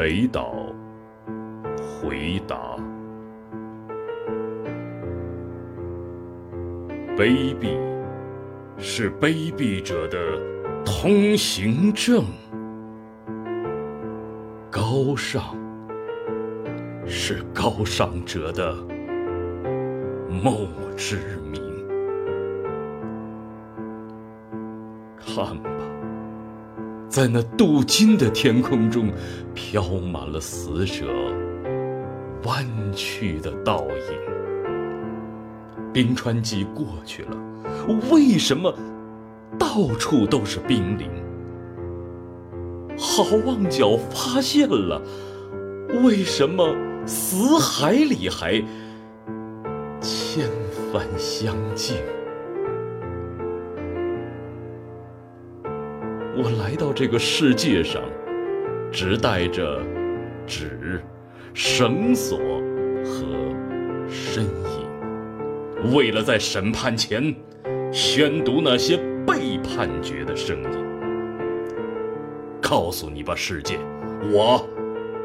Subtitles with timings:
[0.00, 0.54] 北岛
[1.76, 2.56] 回答：
[7.14, 7.76] 卑鄙
[8.78, 10.18] 是卑鄙者的
[10.86, 12.24] 通行证，
[14.70, 15.54] 高尚
[17.06, 18.74] 是高尚者的
[20.30, 21.18] 墓志
[21.52, 21.60] 铭。
[25.18, 25.70] 看吧，
[27.10, 29.10] 在那镀金的天空中，
[29.52, 31.06] 飘满了死者
[32.44, 32.64] 弯
[32.94, 35.92] 曲的倒影。
[35.92, 37.36] 冰川季过去了，
[38.12, 38.72] 为什么
[39.58, 41.10] 到处都是冰凌？
[42.96, 45.02] 好望角发现了，
[46.04, 46.72] 为什么
[47.06, 48.62] 死海里还
[50.00, 50.48] 千
[50.92, 51.96] 帆相竞？
[56.36, 58.00] 我来到这个世界上，
[58.92, 59.80] 只带着
[60.46, 61.02] 纸、
[61.52, 62.38] 绳索
[63.04, 63.24] 和
[64.08, 67.34] 身影，为了在审判前
[67.92, 70.70] 宣读那些被判决的声音。
[72.60, 73.78] 告诉你吧，世界，
[74.32, 74.64] 我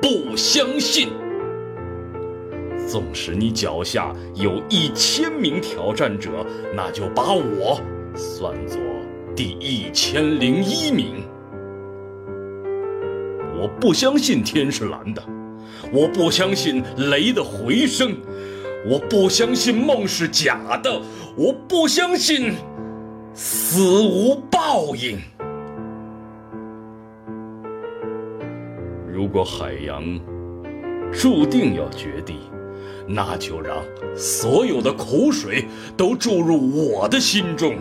[0.02, 1.10] 不相信。
[2.88, 6.32] 纵使你脚下有一千名挑战者，
[6.76, 7.80] 那就把我
[8.16, 8.80] 算作。
[9.36, 11.26] 第一千零一名，
[13.54, 15.22] 我不相信天是蓝的，
[15.92, 18.16] 我不相信雷的回声，
[18.90, 21.02] 我不相信梦是假的，
[21.36, 22.54] 我不相信
[23.34, 25.20] 死无报应。
[29.12, 30.02] 如果海洋
[31.12, 32.36] 注定要决堤，
[33.06, 33.84] 那就让
[34.16, 35.66] 所有的苦水
[35.98, 37.76] 都注入我的心中。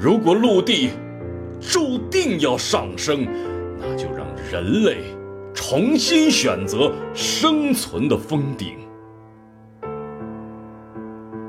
[0.00, 0.90] 如果陆地
[1.60, 3.26] 注定要上升，
[3.80, 4.98] 那就让人类
[5.52, 8.76] 重新选择生存的峰顶。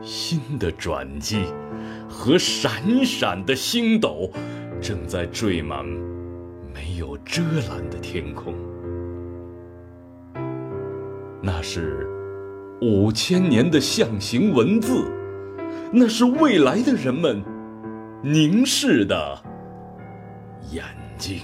[0.02, 1.44] 新的转机
[2.10, 4.32] 和闪闪的星斗
[4.82, 5.86] 正在缀满
[6.74, 8.56] 没有遮拦的天空。
[11.40, 12.08] 那是
[12.82, 15.06] 五千年的象形文字，
[15.94, 17.44] 那是未来的人们。
[18.22, 19.42] 凝视的
[20.72, 20.84] 眼
[21.18, 21.42] 睛。